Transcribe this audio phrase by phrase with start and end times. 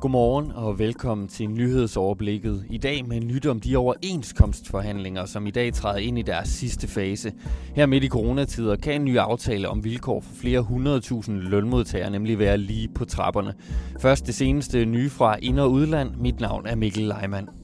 [0.00, 2.64] Godmorgen og velkommen til nyhedsoverblikket.
[2.70, 6.88] I dag med nyt om de overenskomstforhandlinger, som i dag træder ind i deres sidste
[6.88, 7.32] fase.
[7.74, 12.38] Her midt i coronatider kan en ny aftale om vilkår for flere hundredtusind lønmodtagere nemlig
[12.38, 13.54] være lige på trapperne.
[14.00, 16.10] Først det seneste nye fra ind- og udland.
[16.16, 17.57] Mit navn er Mikkel Leimann.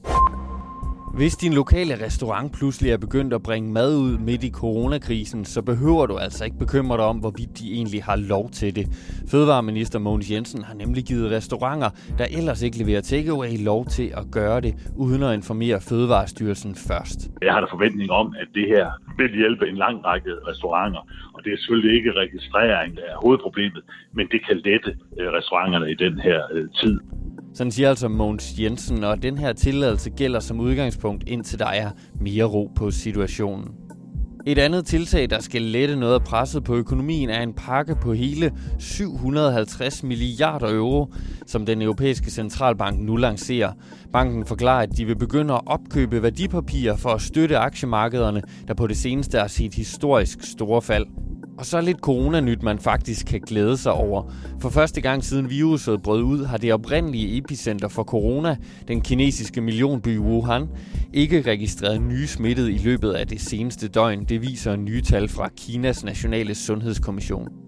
[1.17, 5.63] Hvis din lokale restaurant pludselig er begyndt at bringe mad ud midt i coronakrisen, så
[5.63, 8.87] behøver du altså ikke bekymre dig om, hvorvidt de egentlig har lov til det.
[9.31, 14.25] Fødevareminister Mogens Jensen har nemlig givet restauranter, der ellers ikke leverer takeaway, lov til at
[14.33, 17.19] gøre det, uden at informere Fødevarestyrelsen først.
[17.43, 18.87] Jeg har da forventning om, at det her
[19.19, 21.03] vil hjælpe en lang række restauranter,
[21.35, 23.83] og det er selvfølgelig ikke registrering, der er hovedproblemet,
[24.17, 27.01] men det kan lette øh, restauranterne i den her øh, tid.
[27.55, 31.91] Sådan siger altså Mogens Jensen, og den her tilladelse gælder som udgangspunkt, indtil der er
[32.21, 33.69] mere ro på situationen.
[34.47, 38.13] Et andet tiltag, der skal lette noget af presset på økonomien, er en pakke på
[38.13, 41.13] hele 750 milliarder euro,
[41.47, 43.73] som den europæiske centralbank nu lancerer.
[44.13, 48.87] Banken forklarer, at de vil begynde at opkøbe værdipapirer for at støtte aktiemarkederne, der på
[48.87, 51.07] det seneste har set historisk store fald.
[51.59, 54.33] Og så lidt coronanyt, man faktisk kan glæde sig over.
[54.61, 58.57] For første gang siden viruset brød ud, har det oprindelige epicenter for corona,
[58.89, 60.69] den kinesiske millionby Wuhan,
[61.13, 64.25] ikke registreret nye smittede i løbet af det seneste døgn.
[64.25, 67.64] Det viser nye tal fra Kinas Nationale Sundhedskommission.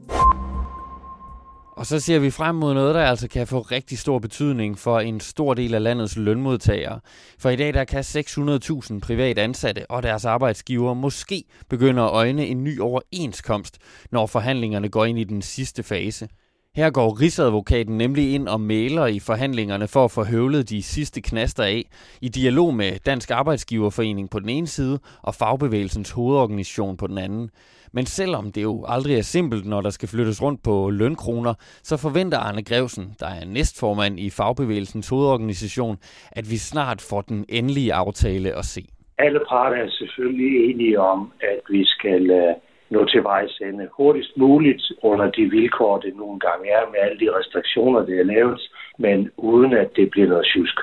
[1.77, 5.01] Og så ser vi frem mod noget, der altså kan få rigtig stor betydning for
[5.01, 7.01] en stor del af landets lønmodtagere.
[7.39, 12.47] For i dag der kan 600.000 privat ansatte og deres arbejdsgiver måske begynde at øjne
[12.47, 13.79] en ny overenskomst,
[14.11, 16.29] når forhandlingerne går ind i den sidste fase.
[16.77, 21.21] Her går Rigsadvokaten nemlig ind og maler i forhandlingerne for at få høvlet de sidste
[21.23, 21.83] knaster af,
[22.23, 27.51] i dialog med Dansk Arbejdsgiverforening på den ene side og Fagbevægelsens hovedorganisation på den anden.
[27.93, 31.97] Men selvom det jo aldrig er simpelt, når der skal flyttes rundt på lønkroner, så
[31.97, 35.97] forventer Arne Grevsen, der er næstformand i Fagbevægelsens hovedorganisation,
[36.33, 38.83] at vi snart får den endelige aftale at se.
[39.19, 42.55] Alle parter er selvfølgelig enige om, at vi skal øh,
[42.91, 47.19] nå til vejs ende hurtigst muligt under de vilkår, det nogle gange er med alle
[47.23, 48.61] de restriktioner, det er lavet,
[48.99, 50.77] men uden at det bliver noget tjusk.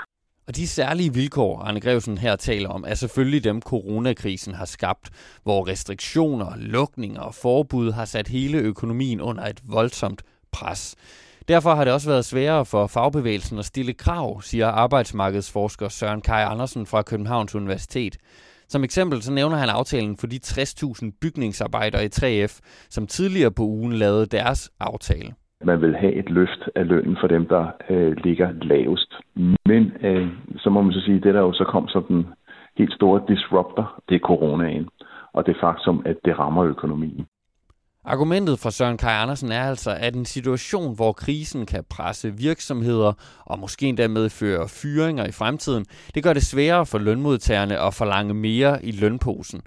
[0.48, 5.10] Og de særlige vilkår, Arne Grevsen her taler om, er selvfølgelig dem, coronakrisen har skabt,
[5.44, 10.22] hvor restriktioner, lukninger og forbud har sat hele økonomien under et voldsomt
[10.52, 10.96] pres.
[11.48, 16.44] Derfor har det også været sværere for fagbevægelsen at stille krav, siger arbejdsmarkedsforsker Søren Kai
[16.44, 18.18] Andersen fra Københavns Universitet.
[18.74, 22.54] Som eksempel så nævner han aftalen for de 60.000 bygningsarbejdere i 3F,
[22.90, 25.34] som tidligere på ugen lavede deres aftale
[25.66, 29.14] man vil have et løft af lønnen for dem, der øh, ligger lavest.
[29.66, 32.26] Men øh, så må man så sige, at det der jo så kom som den
[32.78, 34.88] helt store disruptor, det er coronaen,
[35.34, 37.26] og det faktum, at det rammer økonomien.
[38.06, 43.14] Argumentet fra Søren Kaj Andersen er altså, at en situation, hvor krisen kan presse virksomheder
[43.46, 48.34] og måske endda medføre fyringer i fremtiden, det gør det sværere for lønmodtagerne at forlange
[48.34, 49.62] mere i lønposen.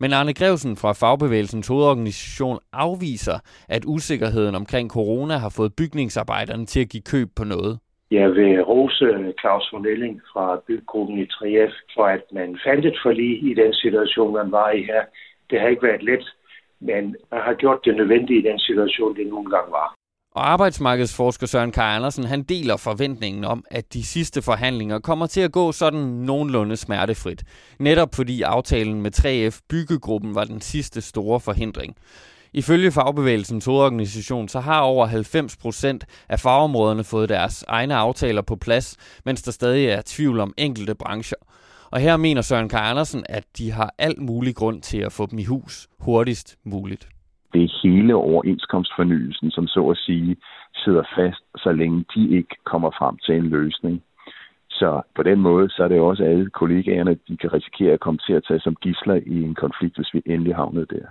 [0.00, 3.38] Men Arne Grevsen fra Fagbevægelsens hovedorganisation afviser,
[3.68, 7.78] at usikkerheden omkring corona har fået bygningsarbejderne til at give køb på noget.
[8.10, 12.86] Jeg vil rose øh, Claus von Elling fra byggruppen i 3F for, at man fandt
[12.86, 15.02] et forlig i den situation, man var i her.
[15.50, 16.24] Det har ikke været let,
[16.88, 19.94] men man har gjort det nødvendige i den situation, det nogle gange var.
[20.34, 25.40] Og arbejdsmarkedsforsker Søren Kaj Andersen, han deler forventningen om, at de sidste forhandlinger kommer til
[25.40, 27.42] at gå sådan nogenlunde smertefrit.
[27.78, 31.96] Netop fordi aftalen med 3F Byggegruppen var den sidste store forhindring.
[32.54, 38.56] Ifølge fagbevægelsens hovedorganisation, så har over 90 procent af fagområderne fået deres egne aftaler på
[38.56, 41.38] plads, mens der stadig er tvivl om enkelte brancher.
[41.92, 45.26] Og her mener Søren Kaj Andersen, at de har alt mulig grund til at få
[45.26, 47.08] dem i hus hurtigst muligt
[47.54, 50.36] det er hele overenskomstfornyelsen, som så at sige
[50.74, 54.02] sidder fast, så længe de ikke kommer frem til en løsning.
[54.70, 58.20] Så på den måde, så er det også alle kollegaerne, de kan risikere at komme
[58.26, 61.06] til at tage som gisler i en konflikt, hvis vi endelig havnede der.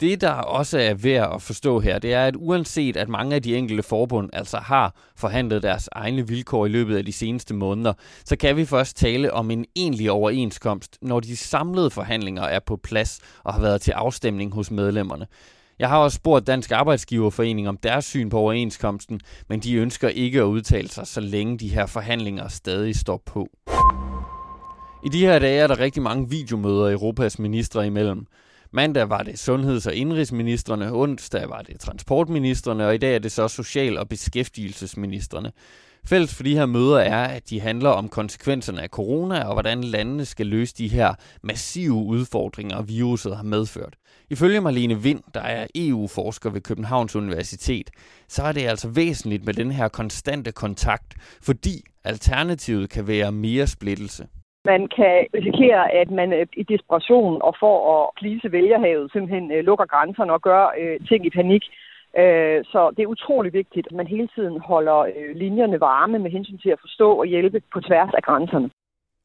[0.00, 3.42] Det, der også er værd at forstå her, det er, at uanset at mange af
[3.42, 7.92] de enkelte forbund altså har forhandlet deres egne vilkår i løbet af de seneste måneder,
[8.24, 12.76] så kan vi først tale om en egentlig overenskomst, når de samlede forhandlinger er på
[12.76, 15.26] plads og har været til afstemning hos medlemmerne.
[15.78, 20.38] Jeg har også spurgt Dansk Arbejdsgiverforening om deres syn på overenskomsten, men de ønsker ikke
[20.38, 23.48] at udtale sig, så længe de her forhandlinger stadig står på.
[25.06, 28.26] I de her dage er der rigtig mange videomøder Europas ministre imellem.
[28.70, 33.32] Mandag var det sundheds- og indrigsministerne, onsdag var det transportministerne, og i dag er det
[33.32, 35.52] så social- og beskæftigelsesministerne.
[36.04, 39.84] Fælles for de her møder er, at de handler om konsekvenserne af corona og hvordan
[39.84, 43.96] landene skal løse de her massive udfordringer, viruset har medført.
[44.30, 47.90] Ifølge Marlene Vind, der er EU-forsker ved Københavns Universitet,
[48.28, 53.66] så er det altså væsentligt med den her konstante kontakt, fordi alternativet kan være mere
[53.66, 54.26] splittelse.
[54.64, 59.64] Man kan risikere, at man øh, i desperation og for at plise vælgerhavet simpelthen øh,
[59.64, 61.64] lukker grænserne og gør øh, ting i panik.
[62.72, 66.70] Så det er utrolig vigtigt, at man hele tiden holder linjerne varme med hensyn til
[66.70, 68.70] at forstå og hjælpe på tværs af grænserne.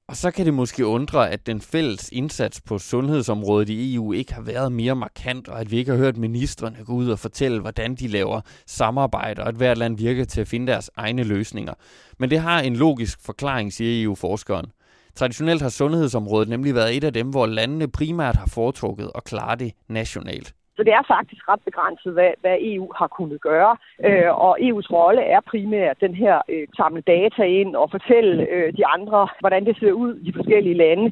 [0.07, 4.33] Og så kan det måske undre, at den fælles indsats på sundhedsområdet i EU ikke
[4.33, 7.61] har været mere markant, og at vi ikke har hørt ministerne gå ud og fortælle,
[7.61, 11.73] hvordan de laver samarbejde, og at hvert land virker til at finde deres egne løsninger.
[12.19, 14.65] Men det har en logisk forklaring, siger EU-forskeren.
[15.15, 19.55] Traditionelt har sundhedsområdet nemlig været et af dem, hvor landene primært har foretrukket at klare
[19.55, 20.53] det nationalt.
[20.75, 23.77] Så det er faktisk ret begrænset, hvad, hvad EU har kunnet gøre.
[24.07, 28.73] Øh, og EU's rolle er primært den her øh, samle data ind og fortælle øh,
[28.77, 31.11] de andre, hvordan det ser ud i de forskellige lande.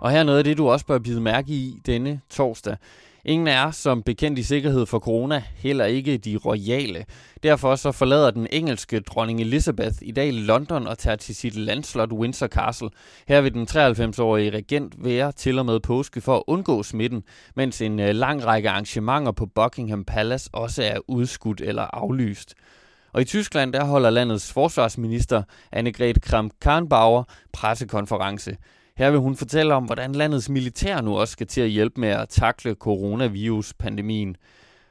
[0.00, 2.76] Og her er noget af det, du også bør bide mærke i denne torsdag.
[3.24, 7.04] Ingen er som bekendt i sikkerhed for corona, heller ikke de royale.
[7.42, 12.12] Derfor så forlader den engelske dronning Elizabeth i dag London og tager til sit landslot
[12.12, 12.90] Windsor Castle.
[13.28, 17.22] Her vil den 93-årige regent være til og med påske for at undgå smitten,
[17.56, 22.54] mens en øh, lang række arrangementer på Buckingham Palace også er udskudt eller aflyst.
[23.12, 25.42] Og i Tyskland der holder landets forsvarsminister
[25.72, 27.22] Annegret Kramp-Karrenbauer
[27.52, 28.56] pressekonference.
[28.98, 32.08] Her vil hun fortælle om, hvordan landets militær nu også skal til at hjælpe med
[32.08, 34.36] at takle coronavirus-pandemien.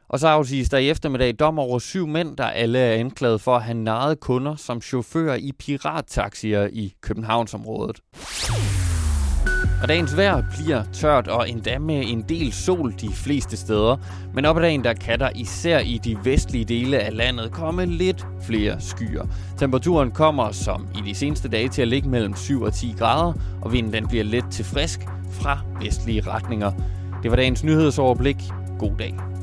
[0.07, 3.55] Og så afsiges der i eftermiddag dom over syv mænd, der alle er anklaget for
[3.55, 7.99] at have narret kunder som chauffører i pirattaxier i Københavnsområdet.
[9.81, 13.97] Og dagens vejr bliver tørt og endda med en del sol de fleste steder.
[14.33, 17.85] Men op ad dagen der kan der især i de vestlige dele af landet komme
[17.85, 19.25] lidt flere skyer.
[19.57, 23.33] Temperaturen kommer som i de seneste dage til at ligge mellem 7 og 10 grader,
[23.61, 24.99] og vinden den bliver let til frisk
[25.31, 26.71] fra vestlige retninger.
[27.23, 28.37] Det var dagens nyhedsoverblik.
[28.79, 29.36] God dag.